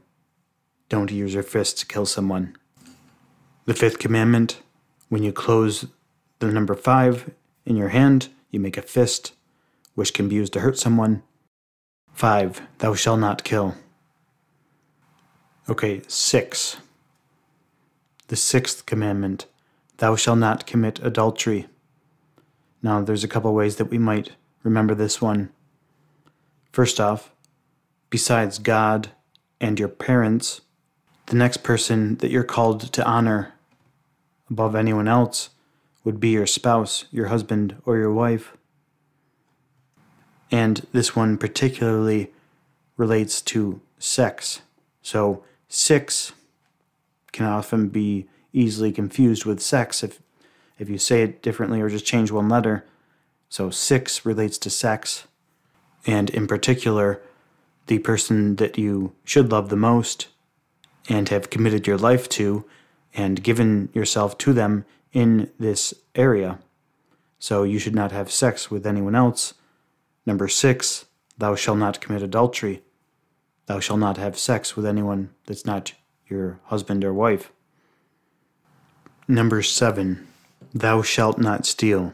don't 0.89 1.09
use 1.09 1.33
your 1.33 1.41
fist 1.41 1.79
to 1.79 1.85
kill 1.85 2.05
someone. 2.05 2.57
The 3.63 3.73
fifth 3.73 3.97
commandment, 3.97 4.61
when 5.07 5.23
you 5.23 5.31
close 5.31 5.85
the 6.39 6.47
number 6.47 6.75
five 6.75 7.31
in 7.65 7.77
your 7.77 7.87
hand, 7.87 8.27
you 8.51 8.59
make 8.59 8.75
a 8.75 8.81
fist, 8.81 9.31
which 9.95 10.13
can 10.13 10.27
be 10.27 10.35
used 10.35 10.51
to 10.51 10.59
hurt 10.59 10.77
someone. 10.77 11.23
Five, 12.11 12.61
thou 12.79 12.93
shalt 12.93 13.21
not 13.21 13.45
kill. 13.45 13.75
Okay, 15.69 16.01
six 16.09 16.75
the 18.27 18.35
sixth 18.35 18.85
commandment, 18.85 19.45
Thou 19.95 20.17
shalt 20.17 20.39
not 20.39 20.67
commit 20.67 20.99
adultery. 20.99 21.67
Now, 22.83 23.01
there's 23.01 23.23
a 23.23 23.29
couple 23.29 23.53
ways 23.53 23.77
that 23.77 23.89
we 23.89 23.97
might 23.97 24.33
remember 24.63 24.93
this 24.93 25.21
one. 25.21 25.51
First 26.71 26.99
off, 26.99 27.31
besides 28.09 28.59
God 28.59 29.09
and 29.59 29.79
your 29.79 29.89
parents, 29.89 30.61
the 31.27 31.35
next 31.35 31.57
person 31.63 32.15
that 32.17 32.31
you're 32.31 32.43
called 32.43 32.91
to 32.93 33.05
honor 33.05 33.53
above 34.49 34.75
anyone 34.75 35.07
else 35.07 35.49
would 36.03 36.19
be 36.19 36.29
your 36.29 36.47
spouse, 36.47 37.05
your 37.11 37.27
husband, 37.27 37.75
or 37.85 37.97
your 37.97 38.13
wife. 38.13 38.55
And 40.51 40.87
this 40.91 41.15
one 41.15 41.37
particularly 41.37 42.31
relates 42.97 43.41
to 43.41 43.81
sex. 43.99 44.61
So, 45.01 45.43
six 45.67 46.31
can 47.31 47.45
often 47.45 47.89
be 47.89 48.27
easily 48.51 48.91
confused 48.91 49.45
with 49.45 49.61
sex 49.61 50.03
if 50.03 50.19
if 50.79 50.89
you 50.89 50.97
say 50.97 51.21
it 51.21 51.41
differently 51.41 51.81
or 51.81 51.89
just 51.89 52.05
change 52.05 52.31
one 52.31 52.47
letter. 52.47 52.85
So 53.49 53.69
six 53.69 54.25
relates 54.25 54.57
to 54.59 54.69
sex, 54.69 55.27
and 56.09 56.31
in 56.31 56.47
particular, 56.47 57.21
the 57.85 57.99
person 57.99 58.55
that 58.55 58.79
you 58.79 59.13
should 59.23 59.51
love 59.51 59.69
the 59.69 59.75
most 59.75 60.27
and 61.07 61.29
have 61.29 61.51
committed 61.51 61.85
your 61.85 61.99
life 61.99 62.27
to 62.29 62.65
and 63.13 63.43
given 63.43 63.89
yourself 63.93 64.35
to 64.39 64.51
them 64.51 64.85
in 65.13 65.51
this 65.59 65.93
area. 66.15 66.57
So 67.37 67.61
you 67.61 67.77
should 67.77 67.93
not 67.93 68.11
have 68.11 68.31
sex 68.31 68.71
with 68.71 68.87
anyone 68.87 69.13
else. 69.13 69.53
Number 70.25 70.47
six, 70.47 71.05
thou 71.37 71.53
shalt 71.53 71.77
not 71.77 72.01
commit 72.01 72.23
adultery. 72.23 72.81
Thou 73.67 73.79
shalt 73.79 73.99
not 73.99 74.17
have 74.17 74.35
sex 74.35 74.75
with 74.75 74.87
anyone 74.87 75.29
that's 75.45 75.65
not 75.65 75.93
your 76.27 76.59
husband 76.65 77.05
or 77.05 77.13
wife. 77.13 77.51
Number 79.27 79.61
seven, 79.61 80.27
thou 80.73 81.03
shalt 81.03 81.37
not 81.37 81.67
steal. 81.67 82.13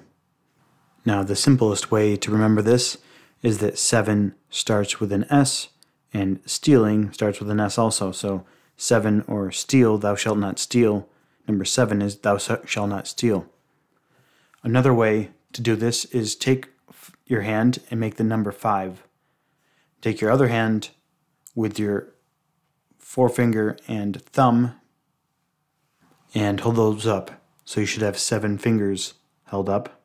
Now, 1.05 1.23
the 1.23 1.37
simplest 1.37 1.91
way 1.91 2.17
to 2.17 2.31
remember 2.31 2.61
this 2.61 2.97
is 3.45 3.59
that 3.59 3.77
seven 3.77 4.33
starts 4.49 4.99
with 4.99 5.11
an 5.11 5.25
S 5.29 5.69
and 6.11 6.39
stealing 6.45 7.11
starts 7.11 7.39
with 7.39 7.49
an 7.49 7.59
S 7.59 7.77
also. 7.77 8.11
So, 8.11 8.45
seven 8.77 9.23
or 9.27 9.51
steal, 9.51 9.97
thou 9.97 10.15
shalt 10.15 10.37
not 10.37 10.57
steal. 10.59 11.07
Number 11.47 11.65
seven 11.65 12.01
is 12.01 12.17
thou 12.17 12.37
shalt 12.37 12.89
not 12.89 13.07
steal. 13.07 13.45
Another 14.63 14.93
way 14.93 15.29
to 15.53 15.61
do 15.61 15.75
this 15.75 16.05
is 16.05 16.35
take 16.35 16.69
your 17.25 17.41
hand 17.41 17.79
and 17.91 17.99
make 17.99 18.15
the 18.15 18.23
number 18.23 18.51
five. 18.51 19.03
Take 20.01 20.21
your 20.21 20.31
other 20.31 20.47
hand 20.47 20.89
with 21.53 21.77
your 21.77 22.13
forefinger 22.97 23.77
and 23.87 24.21
thumb 24.23 24.75
and 26.33 26.59
hold 26.59 26.77
those 26.77 27.05
up. 27.05 27.31
So 27.63 27.79
you 27.79 27.85
should 27.85 28.01
have 28.01 28.17
seven 28.17 28.57
fingers 28.57 29.13
held 29.45 29.69
up. 29.69 30.01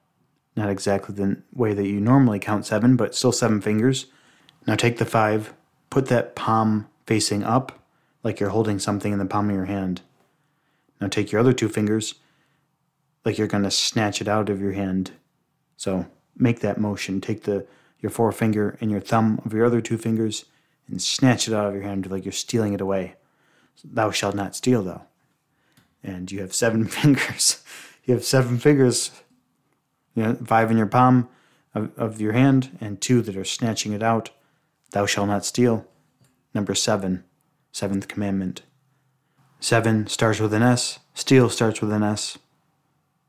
Not 0.60 0.68
exactly 0.68 1.14
the 1.14 1.40
way 1.54 1.72
that 1.72 1.86
you 1.86 2.02
normally 2.02 2.38
count 2.38 2.66
seven, 2.66 2.94
but 2.94 3.14
still 3.14 3.32
seven 3.32 3.62
fingers. 3.62 4.04
Now 4.66 4.74
take 4.74 4.98
the 4.98 5.06
five, 5.06 5.54
put 5.88 6.08
that 6.08 6.36
palm 6.36 6.86
facing 7.06 7.42
up, 7.42 7.80
like 8.22 8.38
you're 8.38 8.50
holding 8.50 8.78
something 8.78 9.10
in 9.10 9.18
the 9.18 9.24
palm 9.24 9.48
of 9.48 9.56
your 9.56 9.64
hand. 9.64 10.02
Now 11.00 11.08
take 11.08 11.32
your 11.32 11.40
other 11.40 11.54
two 11.54 11.70
fingers, 11.70 12.16
like 13.24 13.38
you're 13.38 13.46
going 13.46 13.62
to 13.62 13.70
snatch 13.70 14.20
it 14.20 14.28
out 14.28 14.50
of 14.50 14.60
your 14.60 14.72
hand. 14.72 15.12
So 15.78 16.04
make 16.36 16.60
that 16.60 16.78
motion. 16.78 17.22
Take 17.22 17.44
the 17.44 17.66
your 18.00 18.10
forefinger 18.10 18.76
and 18.82 18.90
your 18.90 19.00
thumb 19.00 19.40
of 19.46 19.54
your 19.54 19.64
other 19.64 19.80
two 19.80 19.96
fingers 19.96 20.44
and 20.88 21.00
snatch 21.00 21.48
it 21.48 21.54
out 21.54 21.68
of 21.68 21.74
your 21.74 21.84
hand 21.84 22.10
like 22.10 22.26
you're 22.26 22.32
stealing 22.32 22.74
it 22.74 22.82
away. 22.82 23.14
Thou 23.82 24.10
shalt 24.10 24.34
not 24.34 24.54
steal, 24.54 24.82
though. 24.82 25.04
And 26.04 26.30
you 26.30 26.42
have 26.42 26.52
seven 26.52 26.84
fingers. 26.98 27.64
you 28.04 28.12
have 28.12 28.24
seven 28.24 28.58
fingers, 28.58 29.10
you 30.20 30.26
know, 30.26 30.34
five 30.44 30.70
in 30.70 30.76
your 30.76 30.86
palm 30.86 31.30
of, 31.74 31.90
of 31.96 32.20
your 32.20 32.32
hand, 32.32 32.76
and 32.78 33.00
two 33.00 33.22
that 33.22 33.38
are 33.38 33.44
snatching 33.44 33.92
it 33.92 34.02
out. 34.02 34.28
Thou 34.90 35.06
shalt 35.06 35.28
not 35.28 35.46
steal. 35.46 35.86
Number 36.52 36.74
seven, 36.74 37.24
seventh 37.72 38.06
commandment. 38.06 38.60
Seven 39.60 40.06
starts 40.08 40.38
with 40.38 40.52
an 40.52 40.62
S. 40.62 40.98
Steal 41.14 41.48
starts 41.48 41.80
with 41.80 41.90
an 41.90 42.02
S. 42.02 42.36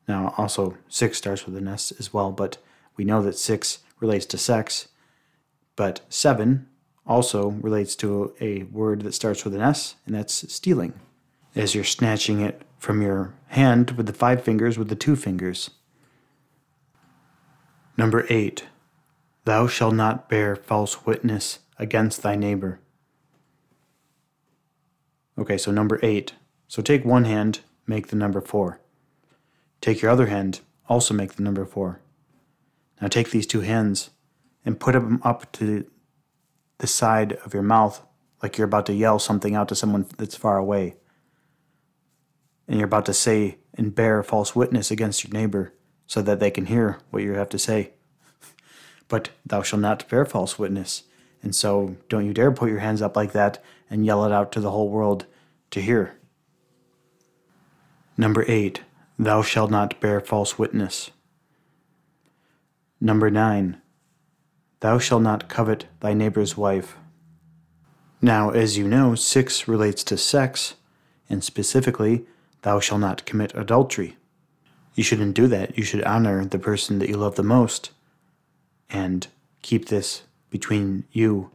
Now, 0.05 0.33
also, 0.37 0.75
six 0.89 1.17
starts 1.17 1.45
with 1.45 1.55
an 1.55 1.69
S 1.69 1.93
as 1.97 2.13
well, 2.13 2.33
but 2.33 2.57
we 2.97 3.05
know 3.05 3.21
that 3.23 3.37
six 3.37 3.79
relates 4.01 4.25
to 4.25 4.37
sex. 4.37 4.89
But 5.77 6.01
seven 6.09 6.67
also 7.07 7.51
relates 7.51 7.95
to 7.97 8.33
a 8.41 8.63
word 8.63 9.03
that 9.03 9.13
starts 9.13 9.45
with 9.45 9.55
an 9.55 9.61
S, 9.61 9.95
and 10.05 10.13
that's 10.13 10.51
stealing, 10.53 10.99
as 11.55 11.73
you're 11.73 11.85
snatching 11.85 12.41
it 12.41 12.63
from 12.79 13.01
your 13.01 13.33
hand 13.47 13.91
with 13.91 14.07
the 14.07 14.13
five 14.13 14.43
fingers 14.43 14.77
with 14.77 14.89
the 14.89 14.95
two 14.95 15.15
fingers. 15.15 15.69
Number 18.01 18.25
eight, 18.29 18.65
thou 19.45 19.67
shalt 19.67 19.93
not 19.93 20.27
bear 20.27 20.55
false 20.55 21.05
witness 21.05 21.59
against 21.77 22.23
thy 22.23 22.35
neighbor. 22.35 22.79
Okay, 25.37 25.55
so 25.55 25.69
number 25.69 25.99
eight. 26.01 26.33
So 26.67 26.81
take 26.81 27.05
one 27.05 27.25
hand, 27.25 27.59
make 27.85 28.07
the 28.07 28.15
number 28.15 28.41
four. 28.41 28.81
Take 29.81 30.01
your 30.01 30.09
other 30.09 30.25
hand, 30.25 30.61
also 30.89 31.13
make 31.13 31.33
the 31.33 31.43
number 31.43 31.63
four. 31.63 32.01
Now 32.99 33.07
take 33.07 33.29
these 33.29 33.45
two 33.45 33.61
hands 33.61 34.09
and 34.65 34.79
put 34.79 34.93
them 34.93 35.21
up 35.23 35.51
to 35.51 35.85
the 36.79 36.87
side 36.87 37.33
of 37.45 37.53
your 37.53 37.61
mouth 37.61 38.03
like 38.41 38.57
you're 38.57 38.65
about 38.65 38.87
to 38.87 38.93
yell 38.93 39.19
something 39.19 39.53
out 39.53 39.69
to 39.69 39.75
someone 39.75 40.07
that's 40.17 40.35
far 40.35 40.57
away. 40.57 40.95
And 42.67 42.79
you're 42.79 42.87
about 42.87 43.05
to 43.05 43.13
say 43.13 43.59
and 43.75 43.93
bear 43.93 44.23
false 44.23 44.55
witness 44.55 44.89
against 44.89 45.23
your 45.23 45.39
neighbor 45.39 45.75
so 46.11 46.21
that 46.21 46.41
they 46.41 46.51
can 46.51 46.65
hear 46.65 46.99
what 47.09 47.23
you 47.23 47.31
have 47.35 47.47
to 47.47 47.57
say. 47.57 47.91
But 49.07 49.29
thou 49.45 49.61
shalt 49.61 49.81
not 49.81 50.09
bear 50.09 50.25
false 50.25 50.59
witness. 50.59 51.03
And 51.41 51.55
so 51.55 51.95
don't 52.09 52.25
you 52.25 52.33
dare 52.33 52.51
put 52.51 52.69
your 52.69 52.79
hands 52.79 53.01
up 53.01 53.15
like 53.15 53.31
that 53.31 53.63
and 53.89 54.05
yell 54.05 54.25
it 54.25 54.31
out 54.33 54.51
to 54.51 54.59
the 54.59 54.71
whole 54.71 54.89
world 54.89 55.25
to 55.69 55.79
hear. 55.79 56.17
Number 58.17 58.43
eight, 58.49 58.81
thou 59.17 59.41
shalt 59.41 59.71
not 59.71 60.01
bear 60.01 60.19
false 60.19 60.59
witness. 60.59 61.11
Number 62.99 63.31
nine, 63.31 63.81
thou 64.81 64.99
shalt 64.99 65.21
not 65.21 65.47
covet 65.47 65.85
thy 66.01 66.13
neighbor's 66.13 66.57
wife. 66.57 66.97
Now, 68.21 68.49
as 68.49 68.77
you 68.77 68.85
know, 68.85 69.15
six 69.15 69.65
relates 69.65 70.03
to 70.03 70.17
sex, 70.17 70.73
and 71.29 71.41
specifically, 71.41 72.25
thou 72.63 72.81
shalt 72.81 72.99
not 72.99 73.25
commit 73.25 73.55
adultery. 73.55 74.17
You 74.95 75.03
shouldn't 75.03 75.35
do 75.35 75.47
that. 75.47 75.77
You 75.77 75.83
should 75.83 76.03
honor 76.03 76.43
the 76.45 76.59
person 76.59 76.99
that 76.99 77.09
you 77.09 77.17
love 77.17 77.35
the 77.35 77.43
most 77.43 77.91
and 78.89 79.27
keep 79.61 79.87
this 79.87 80.23
between 80.49 81.05
you 81.11 81.51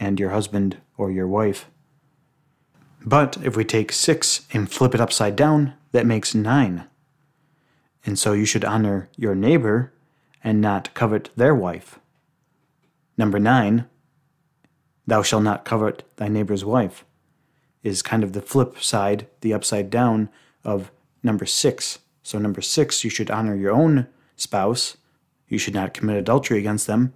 and 0.00 0.18
your 0.18 0.30
husband 0.30 0.78
or 0.96 1.10
your 1.10 1.28
wife. 1.28 1.66
But 3.04 3.36
if 3.44 3.56
we 3.56 3.64
take 3.64 3.92
six 3.92 4.46
and 4.52 4.70
flip 4.70 4.94
it 4.94 5.00
upside 5.00 5.36
down, 5.36 5.74
that 5.92 6.06
makes 6.06 6.34
nine. 6.34 6.84
And 8.04 8.18
so 8.18 8.32
you 8.32 8.44
should 8.44 8.64
honor 8.64 9.08
your 9.16 9.34
neighbor 9.34 9.92
and 10.42 10.60
not 10.60 10.94
covet 10.94 11.30
their 11.36 11.54
wife. 11.54 11.98
Number 13.16 13.38
nine, 13.38 13.86
thou 15.06 15.22
shalt 15.22 15.42
not 15.42 15.64
covet 15.64 16.04
thy 16.16 16.28
neighbor's 16.28 16.64
wife, 16.64 17.04
is 17.82 18.02
kind 18.02 18.22
of 18.22 18.32
the 18.32 18.42
flip 18.42 18.80
side, 18.80 19.26
the 19.40 19.52
upside 19.52 19.90
down 19.90 20.28
of 20.64 20.90
number 21.22 21.46
six. 21.46 21.98
So, 22.28 22.38
number 22.38 22.60
six, 22.60 23.04
you 23.04 23.08
should 23.08 23.30
honor 23.30 23.56
your 23.56 23.72
own 23.72 24.06
spouse. 24.36 24.98
You 25.48 25.56
should 25.56 25.72
not 25.72 25.94
commit 25.94 26.18
adultery 26.18 26.58
against 26.58 26.86
them. 26.86 27.14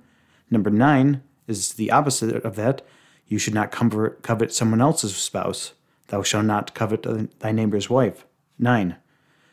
Number 0.50 0.70
nine 0.70 1.22
is 1.46 1.74
the 1.74 1.90
opposite 1.90 2.42
of 2.42 2.56
that. 2.56 2.80
You 3.26 3.36
should 3.36 3.52
not 3.52 3.70
covet 3.70 4.54
someone 4.54 4.80
else's 4.80 5.14
spouse. 5.14 5.74
Thou 6.08 6.22
shalt 6.22 6.46
not 6.46 6.72
covet 6.72 7.06
thy 7.40 7.52
neighbor's 7.52 7.90
wife. 7.90 8.24
Nine. 8.58 8.96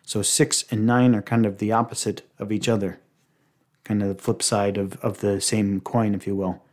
So 0.04 0.22
six 0.22 0.64
and 0.72 0.86
nine 0.86 1.14
are 1.14 1.22
kind 1.22 1.46
of 1.46 1.58
the 1.58 1.74
opposite 1.74 2.22
of 2.40 2.54
each 2.54 2.70
other, 2.70 3.02
kind 3.84 4.02
of 4.02 4.08
the 4.08 4.24
flip 4.24 4.42
side 4.42 4.78
of, 4.78 4.96
of 5.02 5.20
the 5.20 5.42
same 5.42 5.82
coin, 5.82 6.16
if 6.16 6.26
you 6.26 6.38
will. 6.38 6.64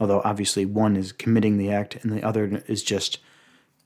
Although 0.00 0.22
obviously 0.24 0.64
one 0.64 0.96
is 0.96 1.12
committing 1.12 1.58
the 1.58 1.70
act 1.70 2.02
and 2.02 2.10
the 2.10 2.22
other 2.22 2.64
is 2.68 2.82
just 2.82 3.18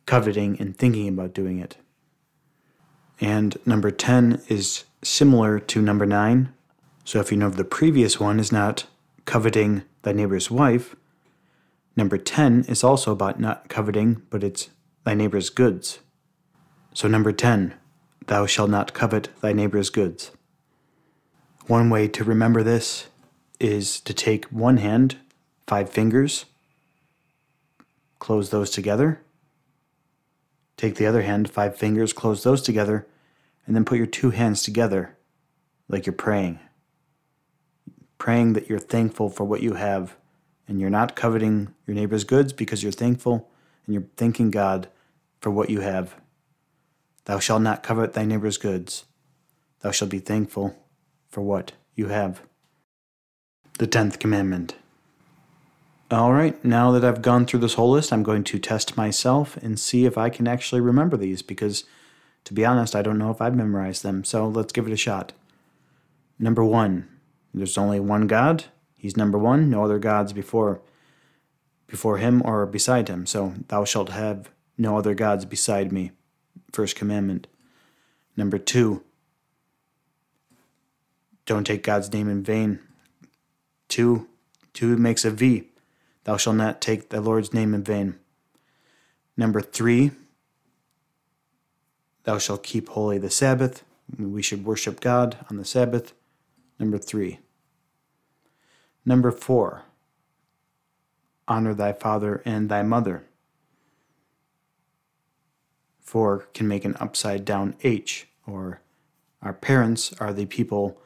coveting 0.07 0.61
and 0.61 0.79
thinking 0.79 1.09
about 1.09 1.35
doing 1.35 1.59
it. 1.59 1.77
And 3.21 3.57
number 3.67 3.91
10 3.91 4.43
is 4.49 4.85
similar 5.03 5.59
to 5.59 5.83
number 5.83 6.07
9. 6.07 6.53
So 7.05 7.21
if 7.21 7.31
you 7.31 7.39
know 7.39 7.51
the 7.51 7.65
previous 7.65 8.21
one 8.21 8.39
is 8.39 8.53
not 8.53 8.87
coveting 9.25 9.83
thy 10.03 10.13
neighbor's 10.13 10.51
wife, 10.51 10.95
number 11.97 12.19
10 12.19 12.65
is 12.69 12.85
also 12.85 13.13
about 13.13 13.41
not 13.41 13.69
coveting, 13.69 14.23
but 14.31 14.45
it's 14.45 14.71
thy 15.05 15.15
neighbor's 15.15 15.51
goods. 15.51 15.99
So 16.95 17.09
number 17.09 17.33
10, 17.33 17.75
thou 18.27 18.47
shalt 18.47 18.71
not 18.71 18.95
covet 18.95 19.29
thy 19.41 19.53
neighbor's 19.53 19.91
goods. 19.91 20.31
One 21.67 21.91
way 21.91 22.09
to 22.09 22.25
remember 22.25 22.63
this 22.63 23.09
is 23.61 24.01
to 24.01 24.15
take 24.15 24.45
one 24.47 24.79
hand, 24.79 25.17
five 25.67 25.91
fingers, 25.91 26.47
close 28.19 28.51
those 28.51 28.71
together. 28.71 29.21
Take 30.79 30.95
the 30.95 31.07
other 31.07 31.23
hand, 31.23 31.51
five 31.51 31.77
fingers, 31.77 32.15
close 32.15 32.45
those 32.45 32.63
together, 32.63 33.07
and 33.67 33.77
then 33.77 33.85
put 33.85 33.99
your 33.99 34.07
two 34.07 34.31
hands 34.31 34.63
together 34.63 35.19
like 35.89 36.07
you're 36.07 36.13
praying. 36.15 36.61
Praying 38.17 38.53
that 38.55 38.71
you're 38.71 38.79
thankful 38.79 39.29
for 39.29 39.45
what 39.45 39.61
you 39.61 39.75
have 39.75 40.17
and 40.69 40.81
you're 40.81 40.89
not 40.89 41.17
coveting 41.17 41.75
your 41.85 41.97
neighbor's 41.97 42.25
goods 42.25 42.53
because 42.53 42.83
you're 42.83 42.93
thankful 42.93 43.51
and 43.87 43.95
you're 43.95 44.07
thanking 44.17 44.51
God 44.51 44.89
for 45.41 45.51
what 45.51 45.69
you 45.69 45.81
have. 45.81 46.15
Thou 47.25 47.41
shalt 47.41 47.63
not 47.63 47.83
covet 47.83 48.13
thy 48.13 48.25
neighbor's 48.25 48.57
goods. 48.57 49.05
Thou 49.81 49.91
shalt 49.91 50.11
be 50.11 50.21
thankful 50.21 50.77
for 51.29 51.41
what 51.41 51.73
you 51.95 52.07
have. 52.07 52.43
The 53.79 53.87
tenth 53.87 54.19
commandment. 54.21 54.77
All 56.11 56.33
right, 56.33 56.63
now 56.65 56.91
that 56.93 57.05
I've 57.05 57.21
gone 57.21 57.45
through 57.45 57.61
this 57.61 57.75
whole 57.75 57.91
list, 57.91 58.15
I'm 58.15 58.23
going 58.23 58.43
to 58.45 58.59
test 58.59 58.97
myself 58.97 59.59
and 59.59 59.79
see 59.79 60.07
if 60.07 60.17
I 60.17 60.31
can 60.31 60.49
actually 60.49 60.81
remember 60.81 61.19
these 61.19 61.43
because, 61.43 61.85
to 62.45 62.55
be 62.55 62.65
honest, 62.65 62.97
I 62.97 63.03
don't 63.03 63.19
know 63.19 63.31
if 63.31 63.43
I've 63.43 63.55
memorized 63.55 64.03
them. 64.03 64.25
So 64.25 64.49
let's 64.49 64.73
give 64.73 64.87
it 64.87 64.93
a 64.93 64.97
shot. 64.97 65.35
Number 66.39 66.65
one, 66.65 67.07
there's 67.53 67.77
only 67.77 68.01
one 68.01 68.27
God. 68.27 68.65
He's 68.97 69.19
number 69.19 69.37
one, 69.37 69.69
no 69.69 69.85
other 69.85 69.99
gods 69.99 70.33
before 70.33 70.81
before 71.87 72.19
him 72.19 72.43
or 72.45 72.65
beside 72.65 73.09
him. 73.09 73.27
So 73.27 73.55
thou 73.69 73.85
shalt 73.85 74.11
have 74.11 74.51
no 74.79 74.97
other 74.97 75.15
gods 75.15 75.45
beside 75.45 75.93
me. 75.93 76.13
First 76.73 76.97
commandment. 76.97 77.47
Number 78.37 78.59
two, 78.59 79.03
don't 81.45 81.67
take 81.67 81.83
God's 81.83 82.13
name 82.13 82.29
in 82.29 82.43
vain. 82.43 82.79
Two, 83.89 84.29
two 84.73 84.97
makes 84.97 85.25
a 85.25 85.31
V. 85.31 85.69
Thou 86.29 86.37
shalt 86.37 86.57
not 86.57 86.83
take 86.83 87.09
the 87.09 87.23
Lord's 87.23 87.55
name 87.55 87.73
in 87.73 87.83
vain. 87.83 88.19
Number 89.35 89.63
three, 89.63 90.11
thou 92.25 92.37
shalt 92.37 92.63
keep 92.63 92.91
holy 92.91 93.17
the 93.17 93.31
Sabbath. 93.31 93.83
We 94.19 94.43
should 94.43 94.67
worship 94.67 95.01
God 95.01 95.39
on 95.49 95.57
the 95.57 95.65
Sabbath. 95.65 96.13
Number 96.79 96.99
three. 96.99 97.39
Number 99.07 99.31
four, 99.31 99.85
honor 101.49 101.73
thy 101.73 101.95
father 101.95 102.43
and 102.45 102.69
thy 102.69 102.83
mother. 102.83 103.25
4 106.03 106.49
can 106.53 106.69
make 106.69 106.85
an 106.85 106.99
upside 107.01 107.47
down 107.47 107.75
H, 107.83 108.29
or 108.47 108.83
our 109.41 109.55
parents 109.55 110.13
are 110.21 110.35
the 110.35 110.45
people 110.45 111.01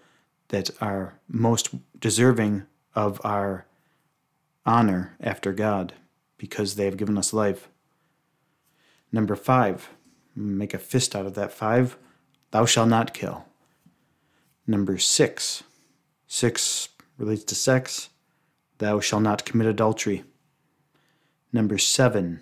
that 0.48 0.70
are 0.80 1.20
most 1.28 1.76
deserving 2.00 2.66
of 2.96 3.20
our 3.22 3.66
honor 4.64 5.16
after 5.20 5.52
God 5.52 5.94
because 6.38 6.74
they 6.74 6.84
have 6.84 6.96
given 6.96 7.18
us 7.18 7.32
life. 7.32 7.68
Number 9.10 9.36
5, 9.36 9.90
make 10.34 10.74
a 10.74 10.78
fist 10.78 11.14
out 11.14 11.26
of 11.26 11.34
that 11.34 11.52
5, 11.52 11.96
thou 12.50 12.64
shalt 12.64 12.88
not 12.88 13.14
kill. 13.14 13.44
Number 14.66 14.98
6, 14.98 15.62
6 16.26 16.88
relates 17.18 17.44
to 17.44 17.54
sex, 17.54 18.08
thou 18.78 19.00
shalt 19.00 19.22
not 19.22 19.44
commit 19.44 19.66
adultery. 19.66 20.24
Number 21.52 21.78
7, 21.78 22.40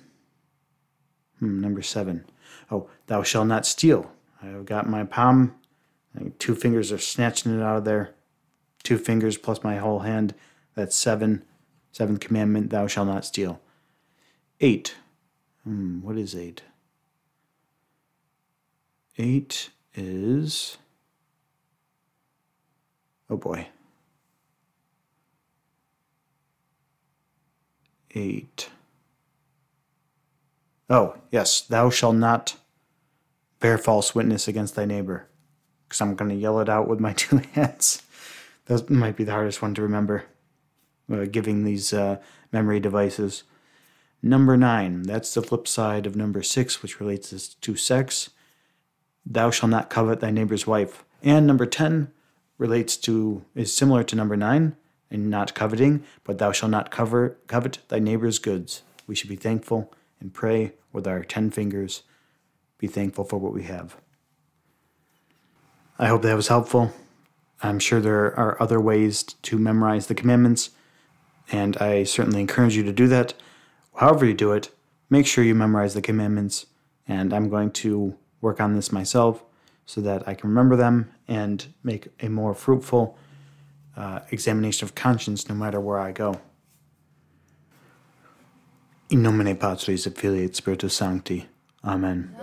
hmm, 1.38 1.60
number 1.60 1.82
7, 1.82 2.24
Oh, 2.70 2.88
thou 3.06 3.22
shalt 3.22 3.48
not 3.48 3.66
steal. 3.66 4.10
I've 4.42 4.64
got 4.64 4.88
my 4.88 5.04
palm. 5.04 5.54
Two 6.38 6.54
fingers 6.54 6.92
are 6.92 6.98
snatching 6.98 7.56
it 7.56 7.62
out 7.62 7.78
of 7.78 7.84
there. 7.84 8.14
Two 8.82 8.98
fingers 8.98 9.36
plus 9.36 9.64
my 9.64 9.76
whole 9.76 10.00
hand. 10.00 10.34
That's 10.74 10.96
seven. 10.96 11.42
Seventh 11.92 12.20
commandment, 12.20 12.70
thou 12.70 12.86
shalt 12.86 13.08
not 13.08 13.24
steal. 13.24 13.60
Eight. 14.60 14.94
Hmm, 15.64 16.00
what 16.02 16.16
is 16.16 16.34
eight? 16.34 16.62
Eight 19.18 19.70
is. 19.94 20.78
Oh 23.28 23.36
boy. 23.36 23.68
Eight. 28.14 28.70
Oh, 30.88 31.14
yes, 31.30 31.60
thou 31.60 31.90
shalt 31.90 32.16
not 32.16 32.56
bear 33.60 33.78
false 33.78 34.14
witness 34.14 34.48
against 34.48 34.74
thy 34.74 34.84
neighbor. 34.84 35.28
Because 35.86 36.00
I'm 36.00 36.16
going 36.16 36.30
to 36.30 36.36
yell 36.36 36.58
it 36.60 36.68
out 36.68 36.88
with 36.88 36.98
my 36.98 37.12
two 37.16 37.38
hands. 37.52 38.02
That 38.66 38.90
might 38.90 39.16
be 39.16 39.24
the 39.24 39.32
hardest 39.32 39.62
one 39.62 39.74
to 39.74 39.82
remember, 39.82 40.24
uh, 41.10 41.26
giving 41.30 41.64
these 41.64 41.92
uh, 41.92 42.18
memory 42.52 42.80
devices. 42.80 43.44
Number 44.22 44.56
nine, 44.56 45.02
that's 45.02 45.32
the 45.34 45.42
flip 45.42 45.66
side 45.66 46.06
of 46.06 46.16
number 46.16 46.42
six, 46.42 46.82
which 46.82 47.00
relates 47.00 47.30
to 47.48 47.76
sex. 47.76 48.30
Thou 49.24 49.50
shalt 49.50 49.70
not 49.70 49.90
covet 49.90 50.20
thy 50.20 50.30
neighbor's 50.30 50.66
wife. 50.66 51.04
And 51.22 51.46
number 51.46 51.66
10 51.66 52.10
relates 52.58 52.96
to, 52.98 53.44
is 53.54 53.74
similar 53.74 54.04
to 54.04 54.16
number 54.16 54.36
nine, 54.36 54.76
and 55.10 55.28
not 55.28 55.54
coveting, 55.54 56.04
but 56.24 56.38
thou 56.38 56.52
shalt 56.52 56.70
not 56.70 56.90
cover, 56.90 57.36
covet 57.46 57.78
thy 57.88 57.98
neighbor's 57.98 58.38
goods. 58.38 58.82
We 59.06 59.14
should 59.14 59.30
be 59.30 59.36
thankful 59.36 59.92
and 60.20 60.32
pray 60.32 60.74
with 60.92 61.06
our 61.06 61.24
10 61.24 61.50
fingers. 61.50 62.02
Be 62.78 62.86
thankful 62.86 63.24
for 63.24 63.38
what 63.38 63.52
we 63.52 63.64
have. 63.64 63.96
I 65.98 66.06
hope 66.06 66.22
that 66.22 66.36
was 66.36 66.48
helpful. 66.48 66.92
I'm 67.62 67.78
sure 67.78 68.00
there 68.00 68.38
are 68.38 68.60
other 68.62 68.80
ways 68.80 69.22
to 69.22 69.58
memorize 69.58 70.06
the 70.06 70.14
commandments, 70.14 70.70
and 71.50 71.76
I 71.78 72.04
certainly 72.04 72.40
encourage 72.40 72.76
you 72.76 72.82
to 72.84 72.92
do 72.92 73.08
that. 73.08 73.34
However, 73.96 74.24
you 74.24 74.34
do 74.34 74.52
it, 74.52 74.70
make 75.08 75.26
sure 75.26 75.44
you 75.44 75.54
memorize 75.54 75.94
the 75.94 76.02
commandments, 76.02 76.66
and 77.06 77.32
I'm 77.32 77.48
going 77.48 77.72
to 77.72 78.16
work 78.40 78.60
on 78.60 78.74
this 78.74 78.92
myself 78.92 79.42
so 79.86 80.00
that 80.00 80.26
I 80.28 80.34
can 80.34 80.48
remember 80.48 80.76
them 80.76 81.12
and 81.26 81.66
make 81.82 82.08
a 82.20 82.28
more 82.28 82.54
fruitful 82.54 83.18
uh, 83.96 84.20
examination 84.30 84.84
of 84.84 84.94
conscience 84.94 85.48
no 85.48 85.54
matter 85.54 85.80
where 85.80 85.98
I 85.98 86.12
go. 86.12 86.40
In 89.10 89.22
nomine 89.22 89.56
Patris 89.56 90.06
et 90.06 90.16
Filii 90.16 90.44
et 90.44 90.54
Spiritus 90.54 90.94
Sancti. 90.94 91.48
Amen. 91.84 92.36